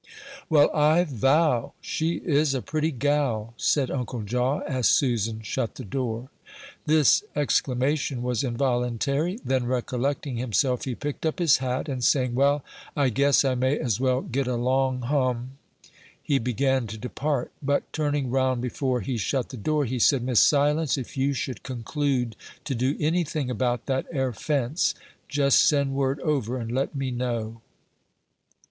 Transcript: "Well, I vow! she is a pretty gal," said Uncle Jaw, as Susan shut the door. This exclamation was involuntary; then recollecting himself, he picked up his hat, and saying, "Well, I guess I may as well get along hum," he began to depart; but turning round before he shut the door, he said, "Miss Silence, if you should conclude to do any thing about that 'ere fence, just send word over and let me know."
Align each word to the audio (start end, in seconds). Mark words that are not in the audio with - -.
"Well, 0.49 0.71
I 0.75 1.03
vow! 1.03 1.73
she 1.79 2.13
is 2.25 2.55
a 2.55 2.61
pretty 2.63 2.89
gal," 2.89 3.53
said 3.55 3.91
Uncle 3.91 4.23
Jaw, 4.23 4.61
as 4.61 4.87
Susan 4.87 5.43
shut 5.43 5.75
the 5.75 5.85
door. 5.85 6.29
This 6.87 7.23
exclamation 7.35 8.23
was 8.23 8.43
involuntary; 8.43 9.39
then 9.45 9.67
recollecting 9.67 10.37
himself, 10.37 10.85
he 10.85 10.95
picked 10.95 11.23
up 11.23 11.37
his 11.37 11.57
hat, 11.57 11.87
and 11.87 12.03
saying, 12.03 12.33
"Well, 12.33 12.65
I 12.97 13.09
guess 13.09 13.45
I 13.45 13.53
may 13.53 13.77
as 13.77 13.99
well 13.99 14.21
get 14.21 14.47
along 14.47 15.01
hum," 15.03 15.59
he 16.19 16.39
began 16.39 16.87
to 16.87 16.97
depart; 16.97 17.51
but 17.61 17.83
turning 17.93 18.31
round 18.31 18.59
before 18.63 19.01
he 19.01 19.17
shut 19.17 19.49
the 19.49 19.55
door, 19.55 19.85
he 19.85 19.99
said, 19.99 20.23
"Miss 20.23 20.39
Silence, 20.39 20.97
if 20.97 21.15
you 21.15 21.33
should 21.33 21.61
conclude 21.61 22.35
to 22.63 22.73
do 22.73 22.97
any 22.99 23.23
thing 23.23 23.51
about 23.51 23.85
that 23.85 24.07
'ere 24.11 24.33
fence, 24.33 24.95
just 25.29 25.61
send 25.63 25.93
word 25.93 26.19
over 26.21 26.57
and 26.57 26.71
let 26.71 26.95
me 26.95 27.11
know." 27.11 27.61